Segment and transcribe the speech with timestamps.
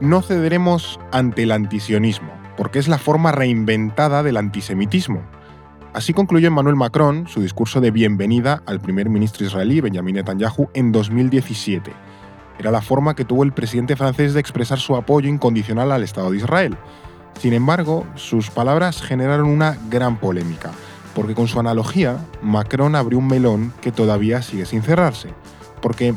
[0.00, 5.22] No cederemos ante el antisionismo, porque es la forma reinventada del antisemitismo.
[5.94, 10.92] Así concluyó Emmanuel Macron su discurso de bienvenida al primer ministro israelí Benjamin Netanyahu en
[10.92, 11.90] 2017.
[12.58, 16.30] Era la forma que tuvo el presidente francés de expresar su apoyo incondicional al Estado
[16.30, 16.76] de Israel.
[17.40, 20.72] Sin embargo, sus palabras generaron una gran polémica,
[21.14, 25.30] porque con su analogía, Macron abrió un melón que todavía sigue sin cerrarse.
[25.80, 26.14] Porque,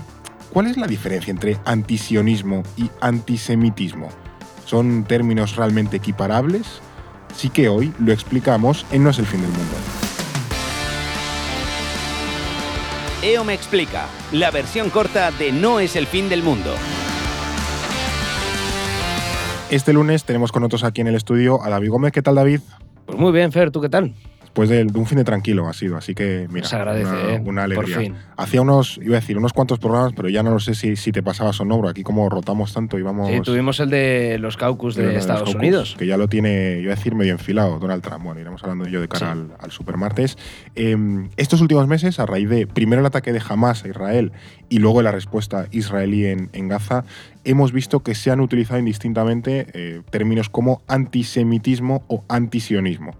[0.51, 4.09] ¿cuál es la diferencia entre antisionismo y antisemitismo?
[4.65, 6.81] ¿Son términos realmente equiparables?
[7.35, 9.75] Sí que hoy lo explicamos en No es el fin del mundo.
[13.21, 16.73] EO me explica, la versión corta de No es el fin del mundo.
[19.69, 22.11] Este lunes tenemos con nosotros aquí en el estudio a David Gómez.
[22.11, 22.61] ¿Qué tal, David?
[23.05, 24.13] Pues muy bien, Fer, ¿tú qué tal?
[24.49, 27.41] Después de, un fin de tranquilo ha sido, así que mira, Se agradece, ¿eh?
[27.45, 27.95] una, alegría.
[27.95, 28.15] Por fin.
[28.35, 31.11] Hacía unos, iba a decir, unos cuantos programas, pero ya no lo sé si, si
[31.11, 33.29] te pasabas o no, porque aquí como rotamos tanto y vamos...
[33.29, 35.95] Sí, tuvimos el de los caucus de, Estados caucus, Unidos.
[35.97, 38.23] Que ya lo tiene, iba a decir, medio enfilado Donald Trump.
[38.23, 39.25] Bueno, iremos hablando de ello de cara Sí.
[39.25, 40.37] al, al supermartes.
[40.75, 40.97] Eh,
[41.37, 44.31] estos últimos meses, a raíz de primero el ataque de Hamas a Israel
[44.69, 47.03] y luego la respuesta israelí en, en Gaza,
[47.43, 53.15] hemos visto que se han utilizado indistintamente eh, términos como antisemitismo o antisionismo.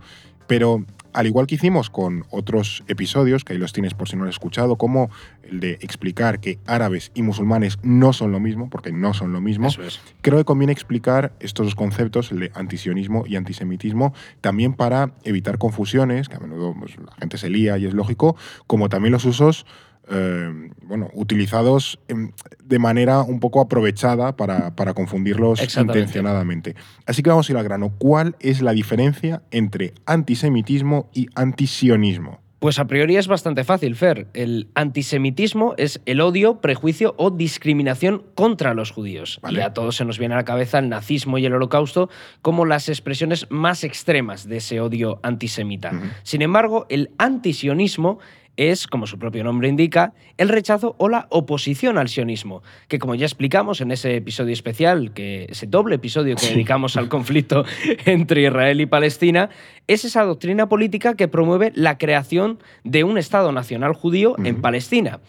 [0.48, 4.24] Pero al igual que hicimos con otros episodios, que ahí los tienes por si no
[4.24, 5.10] lo has escuchado, como
[5.44, 9.42] el de explicar que árabes y musulmanes no son lo mismo, porque no son lo
[9.42, 10.00] mismo, es.
[10.22, 15.58] creo que conviene explicar estos dos conceptos, el de antisionismo y antisemitismo, también para evitar
[15.58, 18.36] confusiones, que a menudo pues, la gente se lía y es lógico,
[18.68, 19.66] como también los usos
[20.10, 22.32] eh, bueno, utilizados em,
[22.64, 26.76] de manera un poco aprovechada para, para confundirlos intencionadamente.
[27.06, 27.94] Así que vamos a ir al grano.
[27.98, 32.40] ¿Cuál es la diferencia entre antisemitismo y antisionismo?
[32.60, 34.28] Pues a priori es bastante fácil, Fer.
[34.34, 39.40] El antisemitismo es el odio, prejuicio o discriminación contra los judíos.
[39.42, 39.60] Vale.
[39.60, 42.10] Y a todos se nos viene a la cabeza el nazismo y el holocausto
[42.42, 45.94] como las expresiones más extremas de ese odio antisemita.
[46.24, 48.20] Sin embargo, el antisionismo
[48.60, 53.16] es, como su propio nombre indica, el rechazo o la oposición al sionismo, que como
[53.16, 57.64] ya explicamos en ese episodio especial, que ese doble episodio que dedicamos al conflicto
[58.06, 59.50] entre Israel y Palestina,
[59.88, 64.60] es esa doctrina política que promueve la creación de un Estado nacional judío en.
[64.60, 65.22] Palestina.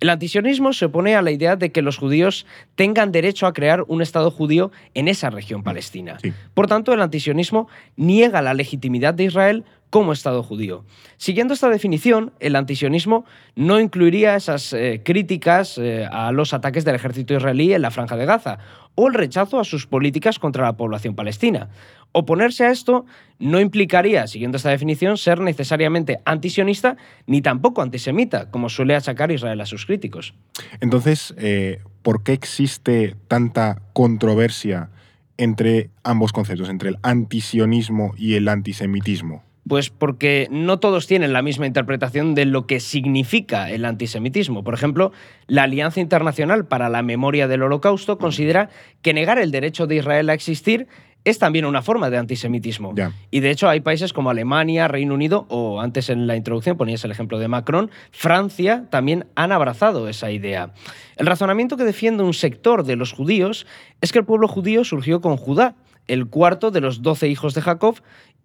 [0.00, 3.84] El antisionismo se opone a la idea de que los judíos tengan derecho a crear
[3.88, 6.18] un Estado judío en esa región palestina.
[6.22, 6.32] Sí.
[6.54, 10.84] Por tanto, el antisionismo niega la legitimidad de Israel como Estado judío.
[11.16, 13.24] Siguiendo esta definición, el antisionismo
[13.56, 18.16] no incluiría esas eh, críticas eh, a los ataques del ejército israelí en la franja
[18.16, 18.58] de Gaza
[19.00, 21.68] o el rechazo a sus políticas contra la población palestina.
[22.10, 23.06] Oponerse a esto
[23.38, 29.60] no implicaría, siguiendo esta definición, ser necesariamente antisionista ni tampoco antisemita, como suele achacar Israel
[29.60, 30.34] a sus críticos.
[30.80, 34.90] Entonces, eh, ¿por qué existe tanta controversia
[35.36, 39.44] entre ambos conceptos, entre el antisionismo y el antisemitismo?
[39.68, 44.64] Pues porque no todos tienen la misma interpretación de lo que significa el antisemitismo.
[44.64, 45.12] Por ejemplo,
[45.46, 48.70] la Alianza Internacional para la Memoria del Holocausto considera
[49.02, 50.88] que negar el derecho de Israel a existir
[51.24, 52.94] es también una forma de antisemitismo.
[53.30, 57.04] Y de hecho hay países como Alemania, Reino Unido o antes en la introducción ponías
[57.04, 60.72] el ejemplo de Macron, Francia también han abrazado esa idea.
[61.16, 63.66] El razonamiento que defiende un sector de los judíos
[64.00, 65.74] es que el pueblo judío surgió con Judá,
[66.06, 67.96] el cuarto de los doce hijos de Jacob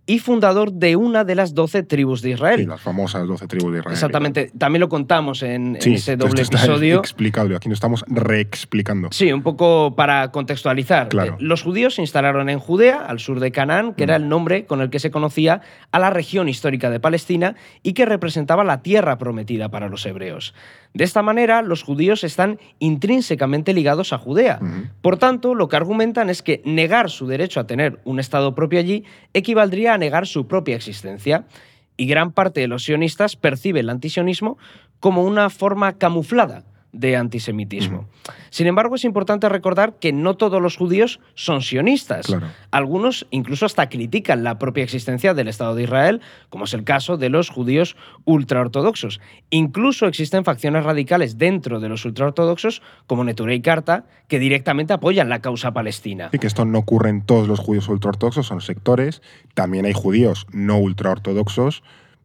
[0.06, 2.59] y fundador de una de las doce tribus de Israel.
[2.59, 3.94] Sí, las famosas 12 tribus de Israel.
[3.94, 7.00] Exactamente, también lo contamos en, en Sí, ese esto doble está episodio.
[7.00, 7.56] explicable.
[7.56, 9.09] Aquí nos estamos reexplicando.
[9.12, 11.08] Sí, un poco para contextualizar.
[11.09, 11.34] Claro.
[11.34, 14.24] Eh, Los judíos se instalaron en Judea, al sur de Canaán, que era Mm.
[14.24, 18.06] el nombre con el que se conocía a la región histórica de Palestina y que
[18.06, 20.53] representaba la tierra prometida para los hebreos.
[20.94, 24.59] De esta manera, los judíos están intrínsecamente ligados a Judea.
[24.62, 24.88] Ujú.
[25.02, 28.80] Por tanto, lo que argumentan es que negar su derecho a tener un Estado propio
[28.80, 29.03] allí
[29.34, 31.45] equivaldría a negar su propia existencia.
[31.95, 34.57] Y gran parte de los sionistas percibe el antisionismo
[34.99, 38.07] como una forma camuflada de antisemitismo.
[38.51, 42.28] Sin embargo, es importante recordar que no todos los judíos son sionistas.
[42.28, 42.47] Claro.
[42.72, 47.17] Algunos incluso hasta critican la propia existencia del Estado de Israel, como es el caso
[47.17, 49.19] de los judíos ultraortodoxos.
[49.49, 55.41] Incluso existen facciones radicales dentro de los ultraortodoxos, como Neturei Karta, que directamente apoyan la
[55.41, 56.29] causa palestina.
[56.31, 59.22] Y que esto no ocurre en todos los judíos ultraortodoxos, son sectores.
[59.55, 61.84] También hay judíos no ultraortodoxos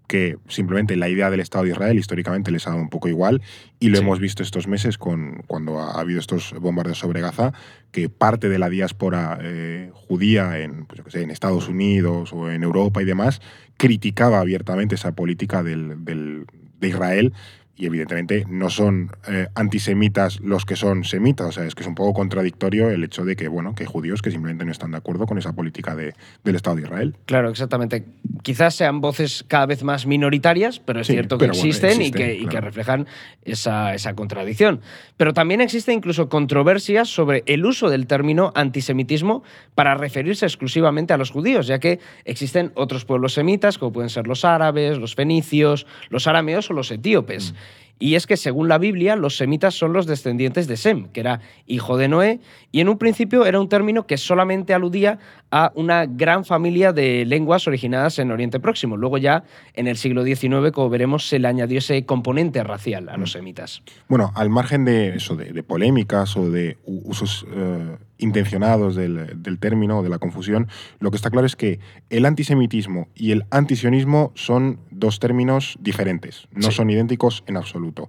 [0.08, 3.42] que simplemente la idea del Estado de Israel históricamente les ha dado un poco igual
[3.78, 4.02] y lo Sí.
[4.02, 7.52] hemos visto estos meses con, cuando ha habido estos bombardeos sobre Gaza,
[7.92, 12.32] que parte de la diáspora eh, judía en, pues yo qué sé, en Estados Unidos
[12.32, 13.40] o en Europa y demás
[13.76, 16.46] criticaba abiertamente esa política del- del-
[16.80, 17.32] de Israel
[17.78, 21.46] y evidentemente no son eh, antisemitas los que son semitas.
[21.48, 23.88] O sea, es que es un poco contradictorio el hecho de que, bueno, que hay
[23.88, 27.14] judíos que simplemente no están de acuerdo con esa política de, del Estado de Israel.
[27.26, 28.04] Claro, exactamente.
[28.42, 32.10] Quizás sean voces cada vez más minoritarias, pero es Sí, cierto que bueno, existen, y,
[32.10, 32.66] que, y que claro.
[32.66, 33.06] reflejan
[33.44, 34.80] esa, esa contradicción.
[35.16, 39.44] Pero también existe incluso controversias sobre el uso del término antisemitismo
[39.76, 44.26] para referirse exclusivamente a los judíos, ya que existen otros pueblos semitas, como pueden ser
[44.26, 47.54] los árabes, los fenicios, los arameos o los etíopes.
[47.98, 51.40] Y es que según la Biblia, los semitas son los descendientes de Sem, que era
[51.66, 52.40] hijo de Noé,
[52.70, 55.18] y en un principio era un término que solamente aludía
[55.50, 58.96] a una gran familia de lenguas originadas en Oriente Próximo.
[58.96, 63.16] Luego ya en el siglo XIX, como veremos, se le añadió ese componente racial a
[63.16, 63.82] los semitas.
[64.08, 69.58] Bueno, al margen de eso, de, de polémicas o de usos eh, intencionados del, del
[69.58, 70.68] término o de la confusión,
[71.00, 71.78] lo que está claro es que
[72.10, 76.76] el antisemitismo y el antisionismo son dos términos diferentes, no Sí.
[76.76, 78.08] son idénticos en absoluto.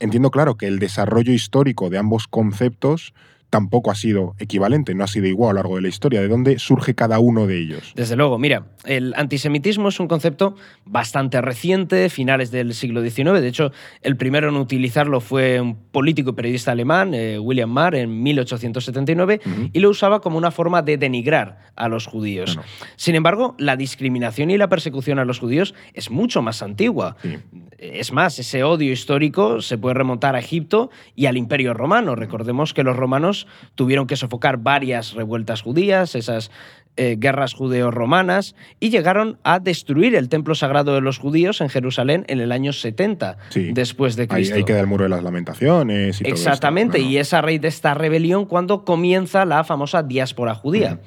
[0.00, 3.14] Entiendo claro que el desarrollo histórico de ambos conceptos
[3.54, 6.20] tampoco ha sido equivalente, no ha sido igual a lo largo de la historia.
[6.20, 7.92] ¿De dónde surge cada uno de ellos?
[7.94, 13.40] Desde luego, mira, el antisemitismo es un concepto bastante reciente, finales del siglo XIX.
[13.40, 13.70] De hecho,
[14.02, 19.40] el primero en utilizarlo fue un político y periodista alemán, eh, William Marr, en 1879,
[19.46, 19.70] Ujú.
[19.72, 22.58] y lo usaba como una forma de denigrar a los judíos.
[22.96, 27.14] Sin embargo, la discriminación y la persecución a los judíos es mucho más antigua.
[27.22, 27.38] Sí.
[27.78, 32.16] Es más, ese odio histórico se puede remontar a Egipto y al Imperio Romano.
[32.16, 33.43] Recordemos que los romanos
[33.74, 36.50] tuvieron que sofocar varias revueltas judías, esas
[36.96, 42.24] eh, guerras judeo-romanas, y llegaron a destruir el templo sagrado de los judíos en Jerusalén
[42.28, 43.70] en el año 70 Sí.
[43.72, 44.54] después de Ahí, Cristo.
[44.54, 47.60] ahí queda el muro de las lamentaciones y todo esto, Exactamente, y es a raíz
[47.60, 51.00] de esta rebelión cuando comienza la famosa diáspora judía.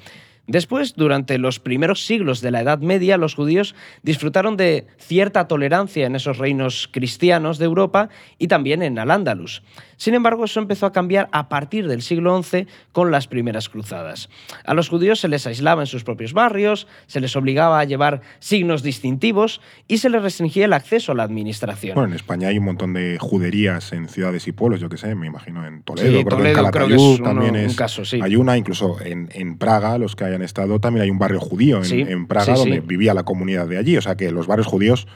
[0.46, 6.06] Después, durante los primeros siglos de la Edad Media, los judíos disfrutaron de cierta tolerancia
[6.06, 8.08] en esos reinos cristianos de Europa
[8.38, 9.62] y también en Al-Ándalus.
[9.98, 14.30] Sin embargo, eso empezó a cambiar a partir del siglo XI con las primeras cruzadas.
[14.64, 18.22] A los judíos se les aislaba en sus propios barrios, se les obligaba a llevar
[18.38, 21.94] signos distintivos y se les restringía el acceso a la administración.
[21.94, 25.14] Bueno, en España hay un montón de juderías en ciudades y pueblos, yo qué sé,
[25.14, 27.60] me imagino en Toledo, Sí, creo en Toledo creo que Calatayud es uno- también un
[27.60, 28.20] es, caso, sí.
[28.22, 31.78] hay una, incluso en, en Praga, los que hayan estado, también hay un barrio judío
[31.78, 34.68] en, Sí, en Praga donde vivía la comunidad de allí, o sea que los barrios
[34.68, 35.08] judíos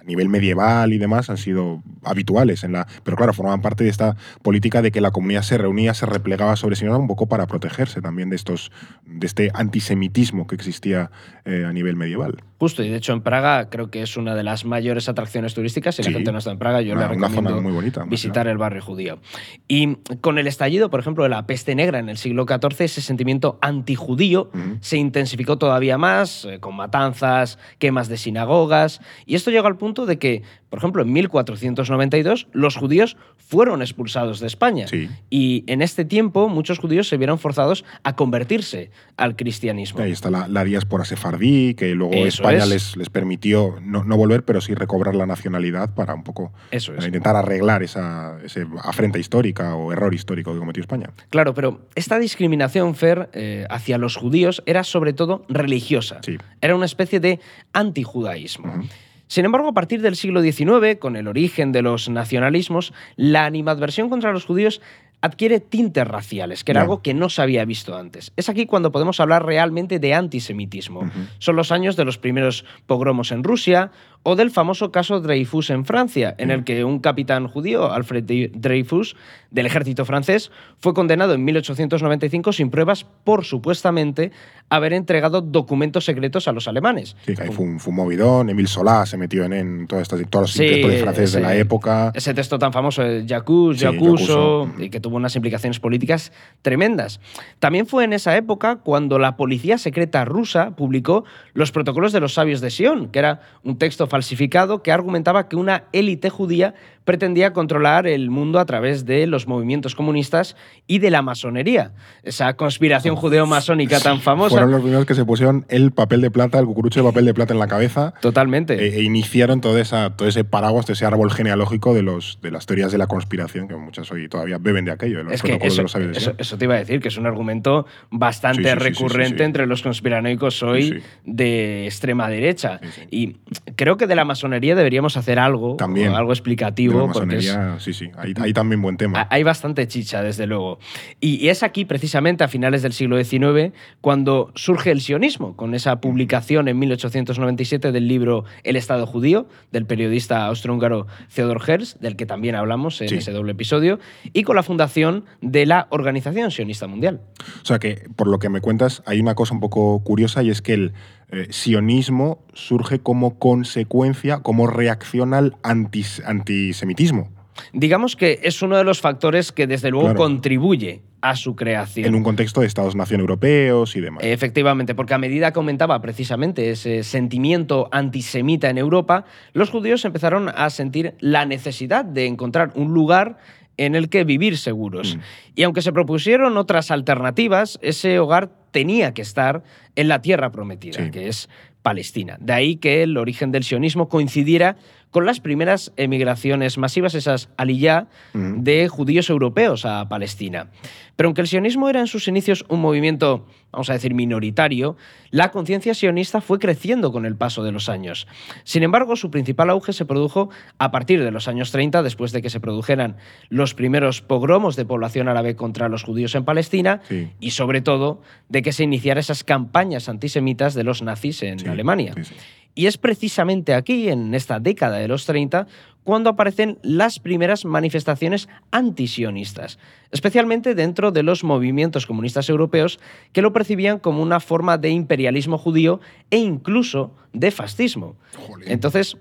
[0.00, 3.90] a nivel medieval y demás han sido habituales en la pero claro formaban parte de
[3.90, 7.26] esta política de que la comunidad se reunía se replegaba sobre sí misma un poco
[7.26, 8.72] para protegerse también de estos
[9.06, 11.10] de este antisemitismo que existía
[11.44, 14.42] eh, a nivel medieval Justo, y de hecho en Praga creo que es una de
[14.42, 15.94] las mayores atracciones turísticas.
[15.94, 16.10] Si Sí.
[16.10, 18.46] la gente no está en Praga, yo Una- le una recomiendo zona muy bonita, visitar
[18.48, 19.18] el barrio judío.
[19.66, 23.00] Y con el estallido, por ejemplo, de la peste negra en el siglo XIV, ese
[23.00, 24.76] sentimiento antijudío Ujú.
[24.80, 30.06] se intensificó todavía más, eh, con matanzas, quemas de sinagogas, y esto llegó al punto
[30.06, 34.86] de que, por ejemplo, en 1492 los judíos fueron expulsados de España.
[34.86, 35.08] Sí.
[35.28, 40.00] Y en este tiempo muchos judíos se vieron forzados a convertirse al cristianismo.
[40.00, 42.68] Ahí está la, la diáspora sefardí, que luego Eso España es.
[42.68, 46.94] les, les permitió no, no volver, pero sí recobrar la nacionalidad para un poco Eso
[46.94, 47.04] es.
[47.04, 51.10] intentar arreglar esa, ese afrenta histórica o error histórico que cometió España.
[51.30, 56.20] Claro, pero esta discriminación, Fer, eh, hacia los judíos era sobre todo religiosa.
[56.22, 56.38] Sí.
[56.60, 57.40] Era una especie de
[57.72, 58.68] antijudaísmo.
[58.72, 58.84] Ujú.
[59.30, 64.10] Sin embargo, a partir del siglo XIX, con el origen de los nacionalismos, la animadversión
[64.10, 64.80] contra los judíos
[65.20, 68.32] adquiere tintes raciales, que era algo que no se había visto antes.
[68.36, 71.08] Es aquí cuando podemos hablar realmente de antisemitismo.
[71.38, 75.84] Son los años de los primeros pogromos en Rusia o del famoso caso Dreyfus en
[75.86, 79.16] Francia, en el que un capitán judío, Alfred Dreyfus,
[79.50, 84.30] del ejército francés, fue condenado en 1895 sin pruebas por supuestamente
[84.68, 87.16] haber entregado documentos secretos a los alemanes.
[87.24, 90.02] Sí, que ahí fue un, fue un movidón, Emile Solá se metió en, en todas
[90.02, 92.12] estas, todos los Sí, franceses de la época.
[92.14, 94.74] Ese texto tan famoso de Jacques, Sí, Jacuso, Jacuso.
[94.82, 96.30] y que tuvo unas implicaciones políticas
[96.62, 97.20] tremendas.
[97.58, 101.24] También fue en esa época cuando la policía secreta rusa publicó
[101.54, 105.56] los protocolos de los sabios de Sion, que era un texto falsificado que argumentaba que
[105.56, 106.74] una élite judía
[107.04, 110.54] pretendía controlar el mundo a través de los movimientos comunistas
[110.86, 111.92] y de la masonería.
[112.22, 114.50] Esa conspiración judeo-masónica tan famosa.
[114.50, 117.34] Fueron los primeros que se pusieron el papel de plata, el cucurucho de papel de
[117.34, 118.74] plata en la cabeza Totalmente.
[118.74, 122.50] e, e iniciaron todo, esa, todo ese paraguas, todo ese árbol genealógico de, los, de
[122.52, 125.42] las teorías de la conspiración, que muchas hoy todavía beben de aquello, de los Es
[125.42, 126.36] que protocolos eso, de los sabios de eso- Sion.
[126.38, 129.66] eso te iba a decir, que es un argumento bastante Sí, sí, recurrente sí, entre
[129.66, 132.80] los conspiranoicos hoy de extrema derecha.
[133.10, 133.36] Y
[133.74, 136.14] creo que de la masonería deberíamos hacer algo, También.
[136.14, 139.20] algo explicativo la es- masonería, sí, sí, ahí también buen tema.
[139.22, 140.78] Ha- Hay bastante chicha, desde luego.
[141.20, 145.74] Y, y es aquí, precisamente, a finales del siglo XIX, cuando surge el sionismo, con
[145.74, 152.16] esa publicación en 1897 del libro El Estado judío, del periodista austrohúngaro Theodor Herzl, del
[152.16, 153.16] que también hablamos en Sí.
[153.16, 153.98] ese doble episodio,
[154.32, 157.20] y con la fundación de la Organización Sionista Mundial.
[157.62, 160.50] O sea que, por lo que me cuentas, hay una cosa un poco curiosa y
[160.50, 160.92] es que el
[161.32, 167.28] eh, sionismo surge como consecuencia, como reacción al antis- antisemitismo.
[167.72, 170.18] Digamos que es uno de los factores que, desde luego, Claro.
[170.18, 172.06] contribuye a su creación.
[172.06, 174.24] En un contexto de Estados-nación europeos y demás.
[174.24, 180.48] Efectivamente, porque a medida que aumentaba precisamente ese sentimiento antisemita en Europa, los judíos empezaron
[180.48, 183.36] a sentir la necesidad de encontrar un lugar
[183.76, 185.16] en el que vivir seguros.
[185.16, 185.20] Mm.
[185.56, 189.62] Y aunque se propusieron otras alternativas, ese hogar tenía que estar
[189.96, 191.10] en la tierra prometida, Sí.
[191.10, 191.48] que es
[191.82, 192.36] Palestina.
[192.40, 194.76] De ahí que el origen del sionismo coincidiera
[195.10, 198.62] con las primeras emigraciones masivas, esas aliyá, Mm.
[198.62, 200.70] de judíos europeos a Palestina.
[201.16, 204.96] Pero aunque el sionismo era en sus inicios un movimiento, vamos a decir, minoritario,
[205.30, 208.26] la conciencia sionista fue creciendo con el paso de los años.
[208.64, 212.40] Sin embargo, su principal auge se produjo a partir de los años 30, después de
[212.40, 213.16] que se produjeran
[213.48, 217.30] los primeros pogromos de población árabe contra los judíos en Palestina Sí.
[217.40, 221.66] y, sobre todo, de que se iniciaran esas campañas antisemitas de los nazis en Sí,
[221.70, 222.12] Alemania.
[222.14, 222.34] sí, sí.
[222.74, 225.66] Y es precisamente aquí, en esta década de los 30,
[226.04, 229.78] cuando aparecen las primeras manifestaciones antisionistas,
[230.12, 232.98] especialmente dentro de los movimientos comunistas europeos
[233.32, 236.00] que lo percibían como una forma de imperialismo judío
[236.30, 238.16] e incluso de fascismo.
[238.46, 238.70] Jolín.
[238.70, 239.18] Entonces,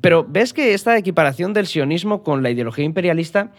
[0.00, 3.52] pero ves que esta equiparación del sionismo con la ideología imperialista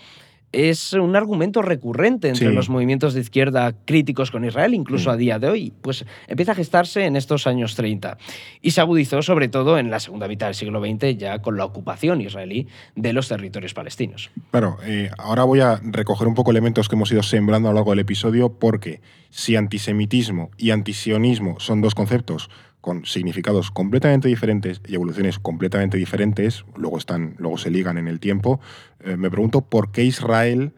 [0.54, 2.54] es un argumento recurrente entre Sí.
[2.56, 5.14] los movimientos de izquierda críticos con Israel, incluso Mm.
[5.14, 5.74] a día de hoy.
[5.82, 8.18] Pues empieza a gestarse en estos años 30
[8.62, 11.66] y se agudizó sobre todo en la segunda mitad del siglo XX ya con la
[11.66, 14.30] ocupación israelí de los territorios palestinos.
[14.52, 17.76] Claro, eh, ahora voy a recoger un poco elementos que hemos ido sembrando a lo
[17.76, 22.50] largo del episodio porque si antisemitismo y antisionismo son dos conceptos
[22.84, 28.20] con significados completamente diferentes y evoluciones completamente diferentes, luego, están, luego se ligan en el
[28.20, 28.60] tiempo,
[29.00, 30.74] eh, me pregunto por qué Israel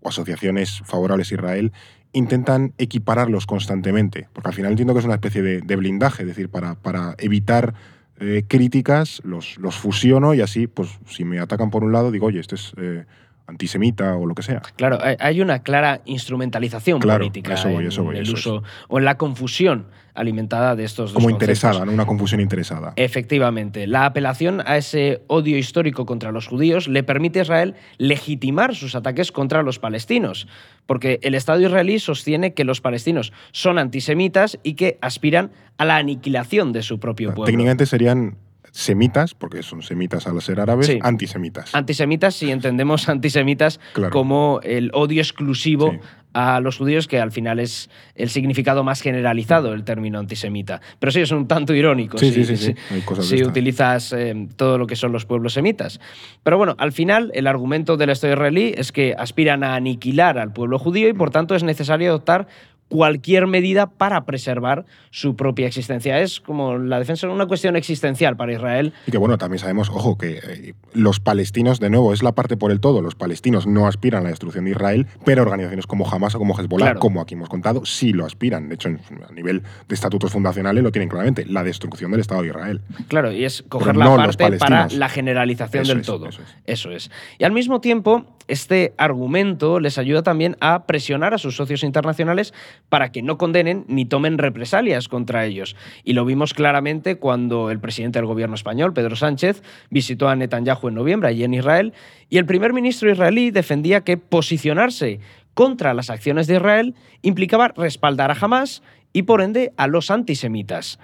[0.00, 1.72] o asociaciones favorables a Israel
[2.14, 6.28] intentan equipararlos constantemente, porque al final entiendo que es una especie de, de blindaje, es
[6.28, 7.74] decir, para, para evitar
[8.20, 12.24] eh, críticas, los, los fusiono y así, pues si me atacan por un lado, digo,
[12.28, 13.04] oye, este es eh,
[13.50, 14.62] antisemita o lo que sea.
[14.76, 18.98] Claro, hay- una clara instrumentalización Claro, política eso voy, eso voy, el eso uso o
[18.98, 21.42] en la confusión alimentada de estos dos Como conceptos.
[21.58, 21.92] interesada, ¿no?
[21.92, 22.92] Una confusión interesada.
[22.96, 28.74] Efectivamente, la apelación a ese odio histórico contra los judíos le permite a Israel legitimar
[28.74, 30.48] sus ataques contra los palestinos,
[30.86, 35.96] porque el Estado israelí sostiene que los palestinos son antisemitas y que aspiran a la
[35.96, 37.44] aniquilación de su propio pueblo.
[37.46, 38.36] Técnicamente serían
[38.72, 40.98] semitas, porque son semitas al ser árabes, Sí.
[41.02, 41.74] antisemitas.
[41.74, 44.12] Antisemitas, si entendemos antisemitas Claro.
[44.12, 45.98] como el odio exclusivo Sí.
[46.32, 50.80] a los judíos, que al final es el significado más generalizado del término antisemita.
[51.00, 55.26] Pero sí, es un tanto irónico Sí, si, utilizas eh, todo lo que son los
[55.26, 56.00] pueblos semitas.
[56.44, 60.52] Pero bueno, al final el argumento del Estado israelí es que aspiran a aniquilar al
[60.52, 62.46] pueblo judío y por tanto es necesario adoptar
[62.90, 66.20] cualquier medida para preservar su propia existencia.
[66.20, 69.88] Es como la defensa de una cuestión existencial para Israel Y que bueno, también sabemos,
[69.88, 73.00] ojo, que eh, los palestinos, de nuevo, es la parte por el todo.
[73.00, 76.54] Los palestinos no aspiran a la destrucción de Israel, pero organizaciones como Hamas o como
[76.58, 77.00] Hezbollah, Claro.
[77.00, 78.68] como aquí hemos contado, sí lo aspiran.
[78.68, 82.48] De hecho, a nivel de estatutos fundacionales lo tienen claramente, la destrucción del Estado de
[82.48, 82.80] Israel.
[83.08, 86.28] Claro, y es coger Pero la no parte para la generalización Eso del es, todo.
[86.28, 86.48] eso es.
[86.66, 87.10] Eso es.
[87.38, 92.52] Y al mismo tiempo, este argumento les ayuda también a presionar a sus socios internacionales
[92.88, 95.76] para que no condenen ni tomen represalias contra ellos.
[96.04, 100.88] Y lo vimos claramente cuando el presidente del gobierno español, Pedro Sánchez, visitó a Netanyahu
[100.88, 101.92] en noviembre allí en Israel
[102.28, 105.20] y el primer ministro israelí defendía que posicionarse
[105.54, 108.82] contra las acciones de Israel implicaba respaldar a Hamas
[109.12, 110.98] y por ende a los antisemitas.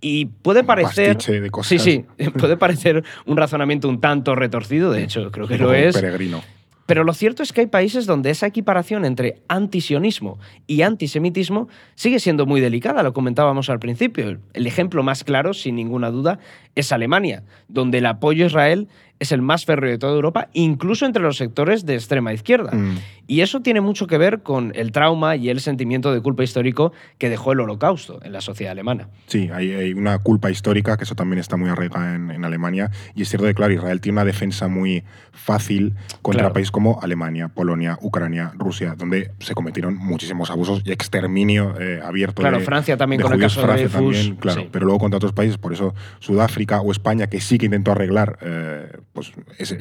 [0.00, 1.16] Y puede parecer...
[1.16, 1.82] de cosas.
[1.82, 5.94] Sí, sí, puede parecer un razonamiento un tanto retorcido, de hecho creo que lo es.
[5.94, 6.42] Peregrino.
[6.88, 12.18] Pero lo cierto es que hay países donde esa equiparación entre antisionismo y antisemitismo sigue
[12.18, 14.38] siendo muy delicada, lo comentábamos al principio.
[14.54, 16.38] El ejemplo más claro, sin ninguna duda,
[16.76, 18.88] es Alemania, donde el apoyo a Israel
[19.20, 22.72] es el más férreo de toda Europa, incluso entre los sectores de extrema izquierda.
[22.72, 22.98] Mm.
[23.26, 26.92] Y eso tiene mucho que ver con el trauma y el sentimiento de culpa histórico
[27.18, 29.08] que dejó el holocausto en la sociedad alemana.
[29.26, 32.90] Sí, hay, hay una culpa histórica, que eso también está muy arraigada en, en Alemania.
[33.14, 36.54] Y es cierto que, claro, Israel tiene una defensa muy fácil contra Claro.
[36.54, 42.40] países como Alemania, Polonia, Ucrania, Rusia, donde se cometieron muchísimos abusos y exterminio eh, abierto.
[42.42, 44.60] Claro, de- Francia también de con el caso de Francia Dreyfus, también, claro.
[44.62, 44.68] sí.
[44.70, 48.38] Pero luego contra otros países, por eso Sudáfrica o España, que sí que intentó arreglar,
[48.42, 49.74] eh, pues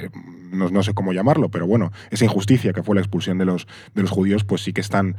[0.52, 4.02] no, sé cómo llamarlo, pero bueno, esa injusticia que fue la expulsión de los, de
[4.02, 5.16] los judíos, pues sí que están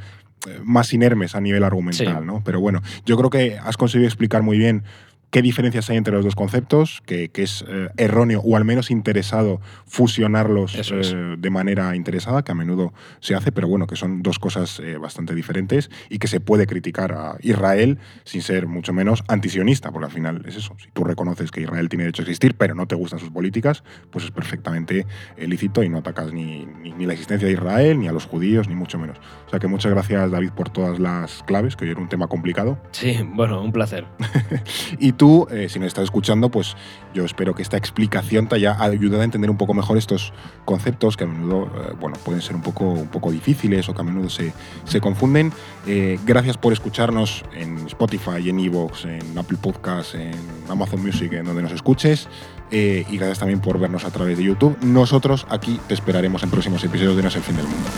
[0.63, 2.43] más inermes a nivel argumental, ¿no?
[2.45, 4.85] Pero bueno, yo creo que has conseguido explicar muy bien
[5.30, 9.61] qué diferencias hay entre los dos conceptos, que, es eh, erróneo o al menos interesado
[9.87, 14.38] fusionarlos eh, de manera interesada, que a menudo se hace, pero bueno, que son dos
[14.38, 19.23] cosas eh, bastante diferentes y que se puede criticar a Israel sin ser mucho menos
[19.28, 20.75] antisionista, porque al final es eso.
[20.78, 23.85] Si tú reconoces que Israel tiene derecho a existir, pero no te gustan sus políticas,
[24.11, 25.06] pues es perfectamente
[25.37, 28.75] lícito y no atacas ni, ni, la existencia de Israel, ni a los judíos, ni
[28.75, 29.18] mucho menos.
[29.47, 32.26] O sea que muchas gracias, David, por todas las claves, que hoy era un tema
[32.28, 32.78] complicado.
[32.90, 34.06] Sí, bueno, un placer.
[34.99, 36.75] y tú, eh, si me estás escuchando, pues
[37.13, 40.33] yo espero que esta explicación te haya ayudado a entender un poco mejor estos
[40.65, 44.01] conceptos que a menudo eh, bueno, pueden ser un poco, un poco difíciles o que
[44.01, 45.53] a menudo se, se confunden.
[45.87, 50.33] Eh, gracias por escucharnos en Spotify, en Evox, en Apple Podcasts, en
[50.71, 52.29] Amazon Music, en donde nos escuches.
[52.71, 54.77] y gracias también por vernos a través de YouTube.
[54.83, 57.89] Nosotros aquí te esperaremos en próximos episodios de No es el fin del mundo.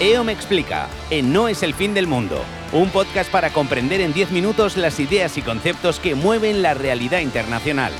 [0.00, 2.42] EO me explica, en No es el fin del mundo,
[2.72, 7.20] un podcast para comprender en 10 minutos las ideas y conceptos que mueven la realidad
[7.20, 7.92] internacional.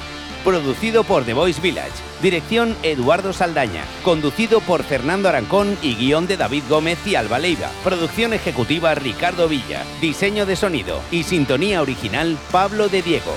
[0.42, 1.92] Producido por The Voice Village,
[2.22, 7.70] dirección Eduardo Saldaña, conducido por Fernando Arancón y guion de David Gómez y Alba Leiva,
[7.84, 13.36] producción ejecutiva Ricardo Villa, diseño de sonido y sintonía original Pablo de Diego.